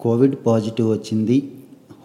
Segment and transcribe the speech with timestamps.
[0.00, 1.52] Covid positive వచ్చింది.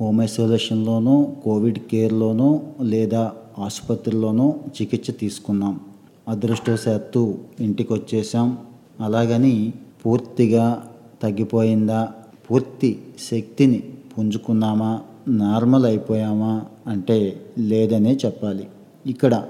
[0.01, 5.79] Home ఐసోలేషన్లోనూ Covid కేర్లోనూ లేదా ఆసుపత్రిలోనూ చికిత్స తీసుకున్నాం.
[6.27, 8.57] అదృష్టవశాత్తు ఇంటికి వచ్చేసాం
[8.99, 9.73] అలాగని
[10.05, 10.87] పూర్తిగా
[11.23, 12.07] తగ్గిపోయిందా?
[12.51, 12.99] పూర్తి
[13.31, 13.83] శక్తిని
[14.17, 15.01] పుంజుకున్నామా?
[15.27, 16.61] నార్మల్ అయిపోయామా?
[16.87, 18.67] అంటే లేదనే చెప్పాలి.
[19.05, 19.43] ఇక్కడ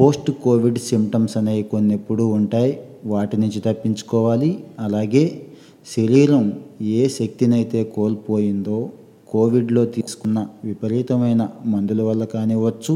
[0.00, 2.80] పోస్ట్ కోవిడ్ సిమ్టమ్స్ అనేవి కొన్ని ఎప్పుడూ ఉంటాయి.
[3.06, 4.64] వాటి నుంచి తప్పించుకోవాలి.
[4.78, 5.46] అలాగే
[5.86, 6.44] శరీరం
[6.80, 8.90] ఏ శక్తినైతే కోల్పోయిందో
[9.28, 12.94] కోవిడ్లో తీసుకున్న విపరీతమైన మందుల వల్ల కానివ్వచ్చు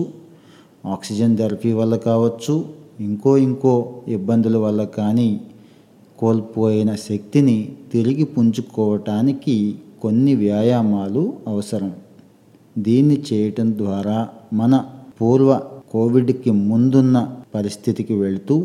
[0.86, 2.54] ఆక్సిజన్ థెరపీ వల్ల కావచ్చు
[3.00, 3.74] ఇంకో ఇంకో
[4.08, 5.40] ఇబ్బందుల వల్ల కానీ
[6.18, 7.56] కోల్పోయిన శక్తిని
[7.92, 9.56] తిరిగి పుంజుకోవటానికి
[10.02, 11.92] కొన్ని వ్యాయామాలు అవసరం.
[12.78, 14.74] దీన్ని చేయటం ద్వారా మన
[15.20, 15.50] పూర్వ
[15.92, 17.18] కోవిడ్కి ముందున్న
[17.54, 18.56] పరిస్థితికి వెళుతూ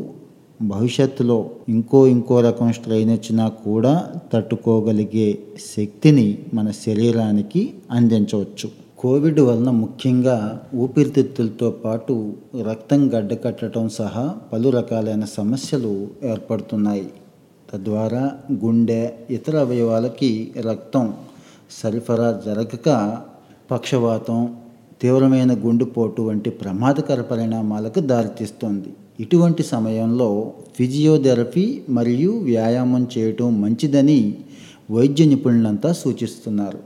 [0.62, 5.40] భవిష్యత్తులో ఇంకో ఇంకో రకం స్ట్రెయిన్ వచ్చినా కూడా తట్టుకోగలిగే
[5.78, 8.70] శక్తిని మన శరీరానికి అందించవచ్చు.
[9.00, 12.34] కోవిడ్ వలన ముఖ్యంగా ఊపిరితిత్తులతో పాటు
[12.70, 17.12] రక్తం గడ్డకట్టడం సహా పలు రకాలైన సమస్యలు ఏర్పడుతున్నాయి.
[17.74, 18.32] తద్వారా
[18.66, 21.14] గుండె ఇతర అవయవాలకి రక్తం
[21.84, 23.18] సరఫరా జరగక
[23.72, 24.56] పక్షవాతం
[25.02, 28.94] తీవ్రమైన గుండెపోటు వంటి ప్రమాదకర పరిణామాలకు దారితీస్తుంది.
[29.20, 34.38] ఇటువంటి సమయంలో ఫిజియోథెరపీ మరియు వ్యాయామం చేయటం మంచిదని
[34.92, 36.80] వైద్య నిపుణులంతా సూచిస్తున్నారు.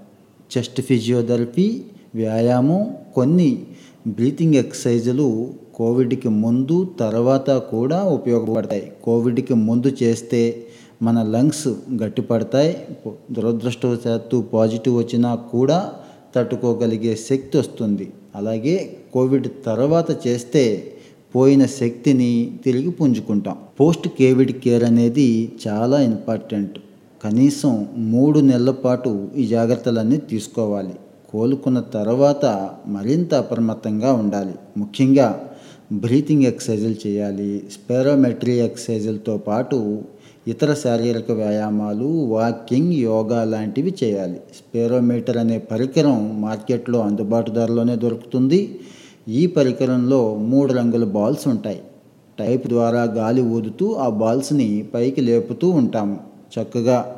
[0.58, 1.84] చెస్ట్ ఫిజియోథెరపీ
[2.16, 3.66] వ్యాయామం కొన్ని
[4.08, 8.92] బ్రీతింగ్ ఎక్సర్సైజులు కోవిడ్కి ముందు తర్వాత కూడా ఉపయోగపడతాయి.
[9.04, 10.66] కోవిడ్కి ముందు చేస్తే
[11.02, 11.68] మన లంగ్స్
[12.04, 12.78] గట్టిపడతాయి
[13.32, 15.94] దురదృష్టవశాత్తు పాజిటివ్ వచ్చినా కూడా
[16.36, 18.14] తట్టుకోగలిగే శక్తి వస్తుంది.
[18.36, 20.93] అలాగే కోవిడ్ తర్వాత చేస్తే
[21.36, 23.58] పోయిన శక్తిని తిరిగి పుంజుకుంటాం.
[23.80, 26.80] పోస్ట్ కేవిడ్ కేర్ అనేది చాలా ఇంపార్టెంట్.
[27.24, 30.94] కనీసం మూడు నెలల పాటు ఈ జాగ్రత్తలన్నీ తీసుకోవాలి.
[31.32, 34.54] కోలుకున్న తర్వాత మరింత అప్రమత్తంగా ఉండాలి.
[34.78, 35.42] ముఖ్యంగా
[35.94, 37.64] బ్రీతింగ్ ఎక్సర్సైజులు చేయాలి.
[37.72, 40.02] స్పెరోమెట్రీ ఎక్సర్సైజులతో పాటు
[40.48, 44.40] ఇతర శారీరక వ్యాయామాలు వాకింగ్ యోగా లాంటివి చేయాలి.
[44.56, 48.80] స్పెరోమీటర్ అనే పరికరం మార్కెట్లో అందుబాటు ధరలోనే దొరుకుతుంది.
[49.28, 51.82] ఈ పరికరంలో మూడు రంగుల బాల్స్ ఉంటాయి.
[52.40, 56.20] టైప్ ద్వారా గాలి ఊదుతూ ఆ బాల్స్ని పైకి లేపుతూ ఉంటాము
[56.56, 57.16] చక్కగా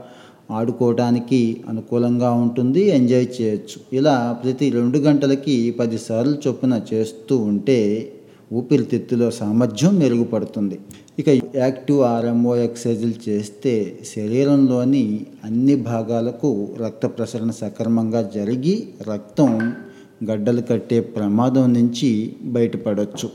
[0.52, 2.82] ఆడుకోవడానికి అనుకూలంగా ఉంటుంది.
[2.82, 3.78] ఎంజాయ్ చేయొచ్చు.
[3.94, 8.12] ఇలా ప్రతి రెండు గంటలకి పదిసార్లు చొప్పున చేస్తూ ఉంటే
[8.54, 10.80] ఊపిరితిత్తులో సామర్థ్యం మెరుగుపడుతుంది.
[11.20, 19.74] ఇక యాక్టివ్ ఆర్ఎంఓ ఎక్సర్సైజులు చేస్తే శరీరంలోని అన్ని భాగాలకు రక్త ప్రసరణ సక్రమంగా జరిగి రక్తం
[20.24, 23.30] గడ్డలు కట్టే ప్రమాదం నుంచి బయటపడవచ్చు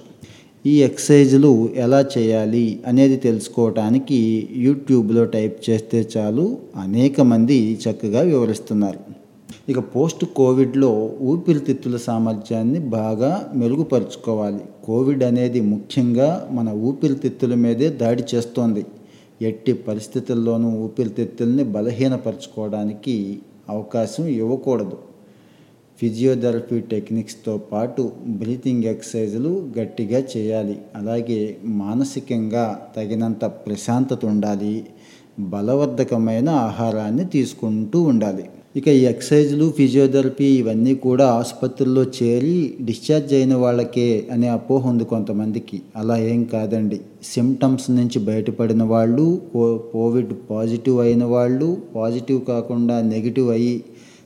[0.67, 8.99] ఈ ఎక్సర్సైజులు ఎలా చేయాలి అనేది తెలుసుకోవటానికి యూట్యూబ్లో టైప్ చేస్తే చాలు అనేక మంది చక్కగా వివరిస్తున్నారు.
[9.69, 14.61] ఇక పోస్ట్ కోవిడ్లో ఊపిరితిత్తుల సామర్థ్యాన్ని బాగా మెరుగుపరుచుకోవాలి.
[14.85, 18.85] కోవిడ్ అనేది ముఖ్యంగా మన ఊపిరితిత్తుల మీదే దాడి చేస్తోంది.
[19.43, 24.99] ఎట్టి పరిస్థితుల్లోనూ ఊపిరితిత్తుల్ని బలహీనపరచుకోవడానికి అవకాశం ఇవ్వకూడదు.
[26.01, 30.77] ఫిజియోథెరపీ టెక్నిక్స్తో పాటు బ్రీతింగ్ ఎక్సర్సైజులు గట్టిగా చేయాలి.
[30.97, 31.41] అలాగే
[31.83, 32.65] మానసికంగా
[32.97, 34.75] తగినంత ప్రశాంతత ఉండాలి.
[35.41, 38.45] బలవర్ధకమైన ఆహారాన్ని తీసుకుంటూ ఉండాలి.
[38.77, 45.79] ఇక ఈ ఎక్సర్సైజులు ఫిజియోథెరపీ ఇవన్నీ కూడా ఆసుపత్రుల్లో చేరి డిశ్చార్జ్ అయిన వాళ్ళకే అనే అపోహ ఉంది కొంతమందికి.
[45.97, 47.01] అలా ఏం కాదండి.
[47.33, 49.41] సిమ్టమ్స్ నుంచి బయటపడిన వాళ్ళు
[49.93, 53.77] కోవిడ్ పాజిటివ్ అయిన వాళ్ళు పాజిటివ్ కాకుండా నెగిటివ్ అయ్యి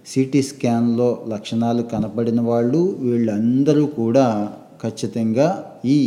[0.06, 4.26] సిటీ స్కాన్లో లక్షణాలు కనపడిన వాళ్ళు వీళ్ళందరూ కూడా
[4.82, 5.48] ఖచ్చితంగా
[5.96, 5.98] ఈ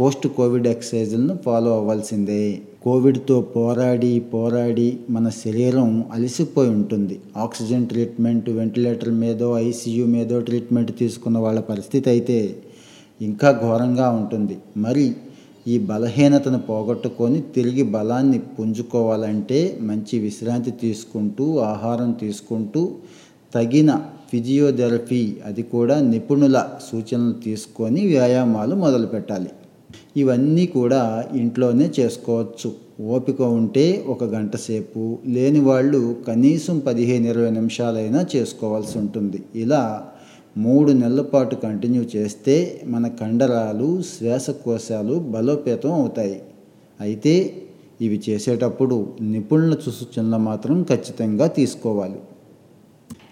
[0.00, 2.42] పోస్ట్ కోవిడ్ ఎక్సర్సైజులను ఫాలో అవ్వాల్సిందే.
[2.84, 7.16] కోవిడ్తో పోరాడి పోరాడి మన శరీరం అలసిపోయి ఉంటుంది.
[7.36, 12.38] ఆక్సిజన్ ట్రీట్మెంట్ వెంటిలేటర్ మీదో ఐసీయూ మీదో ట్రీట్మెంట్ తీసుకున్న వాళ్ళ పరిస్థితి అయితే
[13.20, 14.56] ఇంకా ఘోరంగా ఉంటుంది.
[14.76, 15.06] మరి
[15.66, 22.82] ఈ బలహీనతను పోగొట్టుకొని తిరిగి బలాన్ని పుంజుకోవాలంటే మంచి విశ్రాంతి తీసుకుంటూ ఆహారం తీసుకుంటూ
[23.54, 24.02] తగిన
[24.32, 29.50] ఫిజియోథెరపీ అది కూడా నిపుణుల సూచనలు తీసుకొని వ్యాయామాలు మొదలుపెట్టాలి.
[30.16, 32.72] ఇవన్నీ కూడా ఇంట్లోనే చేసుకోవచ్చు.
[33.00, 39.42] ఓపిక ఉంటే ఒక గంట సేపు లేని వాళ్ళు కనీసం పదిహేను ఇరవై నిమిషాలైనా చేసుకోవాల్సి ఉంటుంది.
[39.54, 39.82] ఇలా
[40.56, 46.40] మూడు నెలల పాటు కంటిన్యూ చేస్తే మన కండరాలు శ్వాసకోశాలు బలోపేతం అవుతాయి.
[47.00, 47.62] అయితే
[48.00, 52.20] ఇవి చేసేటప్పుడు నిపుణుల సూచనలు మాత్రం ఖచ్చితంగా తీసుకోవాలి.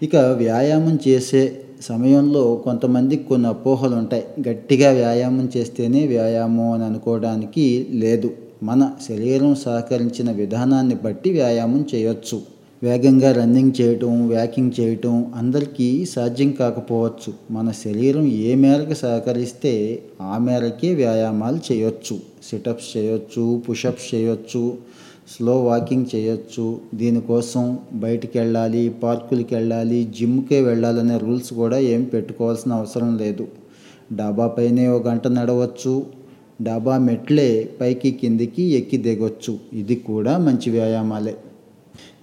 [0.03, 8.31] ఇక వ్యాయామం చేసే సమయంలో కొంతమందికి కొన్ని అపోహలు ఉంటాయి గట్టిగా వ్యాయామం చేస్తేనే వ్యాయామం అని అనుకోవడానికి లేదు.
[8.63, 12.41] మన శరీరం సహకరించిన విధానాన్ని బట్టి వ్యాయామం చేయొచ్చు.
[12.83, 17.33] వేగంగా రన్నింగ్ చేయటం వ్యాకింగ్ చేయటం అందరికీ సాధ్యం కాకపోవచ్చు.
[17.51, 22.19] మన శరీరం ఏ మేరకు సహకరిస్తే ఆ మేరకే వ్యాయామాలు చేయొచ్చు.
[22.49, 24.77] సిటప్స్ చేయొచ్చు పుషప్స్ చేయొచ్చు
[25.35, 26.81] స్లో వాకింగ్ చేయొచ్చు.
[26.95, 33.47] దీనికోసం బయటికి వెళ్ళాలి పార్కులకి వెళ్ళాలి జిమ్కే వెళ్ళాలనే రూల్స్ కూడా ఏం పెట్టుకోవాల్సిన అవసరం లేదు.
[34.13, 36.05] డాబా పైనే ఒక గంట నడవచ్చు.
[36.61, 39.57] డాబా మెట్లే పైకి కిందికి ఎక్కి దిగొచ్చు.
[39.73, 41.37] ఇది కూడా మంచి వ్యాయామాలే.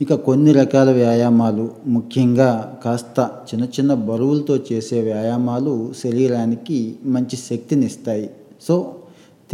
[0.01, 1.71] ఇక కొన్ని రకాల వ్యాయామాలు.
[1.87, 8.31] ముఖ్యంగా కాస్త చిన్న చిన్న బరువులతో చేసే వ్యాయామాలు శరీరానికి మంచి శక్తినిస్తాయి.
[8.63, 8.95] సో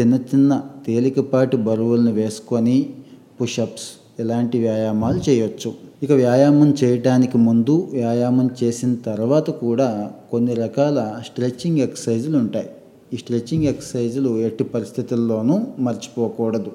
[0.01, 2.91] చిన్న చిన్న తేలికపాటి బరువులను వేసుకొని
[3.41, 3.87] పుషప్స్
[4.21, 5.73] ఇలాంటి వ్యాయామాలు చేయొచ్చు.
[6.03, 12.71] ఇక వ్యాయామం చేయటానికి ముందు వ్యాయామం చేసిన తర్వాత కూడా కొన్ని రకాల స్ట్రెచ్చింగ్ ఎక్సర్సైజులు ఉంటాయి.
[13.13, 16.73] ఈ స్ట్రెచ్చింగ్ ఎక్సర్సైజులు ఎట్టి పరిస్థితుల్లోనూ మర్చిపోకూడదు.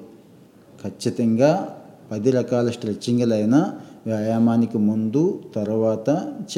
[0.84, 1.68] ఖచ్చితంగా
[2.12, 3.72] పది రకాల స్ట్రెచ్చింగ్లైనా
[4.06, 6.08] వ్యాయామానికి ముందు తర్వాత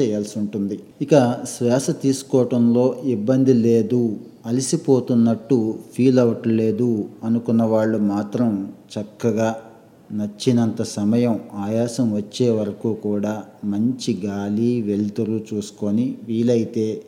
[0.01, 0.79] చేయాల్సి ఉంటుంది.
[1.01, 4.15] ఇక శ్వాస తీసుకోవటంలో ఇబ్బంది లేదు
[4.45, 9.55] అలసిపోతున్నట్టు ఫీల్ అవ్వట్లేదు అనుకున్న వాళ్ళు మాత్రం చక్కగా
[10.13, 17.01] నచ్చినంత సమయం ఆయాసం వచ్చే వరకు కూడా మంచి గాలి వెలుతురు చూసుకొని వీలైతే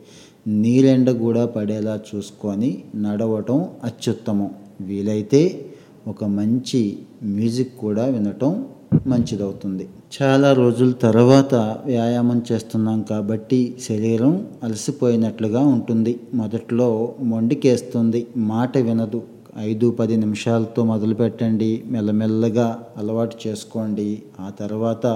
[0.46, 4.50] నీరెండ కూడా పడేలా చూసుకొని నడవటం అత్యుత్తమం.
[4.80, 5.66] వీలైతే
[6.06, 8.64] ఒక మంచి మ్యూజిక్ కూడా వినటం
[9.06, 9.88] మంచిదవుతుంది.
[10.22, 11.54] చాలా రోజుల తర్వాత
[11.86, 16.20] వ్యాయామం చేస్తున్నాం కాబట్టి శరీరం అలసిపోయినట్లుగా ఉంటుంది.
[16.34, 18.26] మొదట్లో మొండికేస్తుంది.
[18.36, 19.22] మాట వినదు.
[19.58, 21.82] ఐదు పది నిమిషాలతో మొదలుపెట్టండి.
[21.86, 24.22] మెల్లమెల్లగా అలవాటు చేసుకోండి.
[24.40, 25.06] ఆ తర్వాత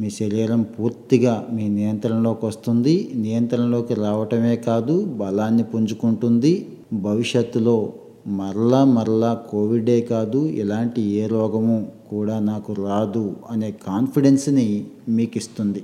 [0.00, 3.10] మీ శరీరం పూర్తిగా మీ నియంత్రణలోకి వస్తుంది.
[3.14, 6.66] నియంత్రణలోకి రావటమే కాదు బలాన్ని పుంజుకుంటుంది.
[6.92, 7.92] భవిష్యత్తులో
[8.26, 15.82] మరలా మరలా కోవిడే కాదు ఇలాంటి ఏ రోగము కూడా నాకు రాదు అనే కాన్ఫిడెన్స్ని మీకు ఇస్తుంది